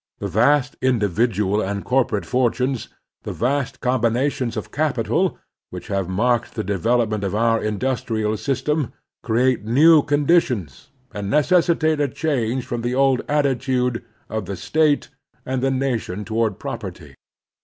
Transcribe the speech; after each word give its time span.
The 0.17 0.27
vast 0.27 0.75
individual 0.81 1.61
and 1.61 1.85
corporate 1.85 2.25
fortunes, 2.25 2.89
the 3.21 3.33
vast 3.33 3.81
combinations 3.81 4.57
of 4.57 4.71
aro 4.71 4.71
The 4.71 4.71
Strenuous 4.71 4.89
Life 4.89 4.93
capital, 4.95 5.39
which 5.69 5.87
have 5.89 6.09
marked 6.09 6.55
the 6.55 6.63
development 6.63 7.23
of 7.23 7.35
our 7.35 7.61
industrial 7.63 8.35
system 8.37 8.93
create 9.21 9.63
new 9.63 10.01
conditions, 10.01 10.89
and 11.13 11.31
neces 11.31 11.69
sitate 11.71 11.99
a 11.99 12.07
change 12.07 12.65
from 12.65 12.81
the 12.81 12.95
old 12.95 13.21
attitude 13.29 14.03
of 14.27 14.47
the 14.47 14.55
State 14.55 15.09
and 15.45 15.61
the 15.61 15.69
nation 15.69 16.25
toward 16.25 16.57
property. 16.57 17.13